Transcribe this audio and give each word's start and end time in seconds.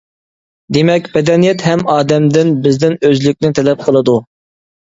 دېمەك، 0.77 1.09
مەدەنىيەت 1.17 1.65
ھەم 1.67 1.85
ئادەمدىن، 1.97 2.57
بىزدىن 2.65 2.99
ئۆزلۈكنى 3.03 3.55
تەلەپ 3.61 3.85
قىلىدۇ. 3.91 4.21